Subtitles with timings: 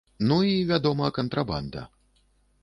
[0.29, 1.85] Ну і, вядома, кантрабанда.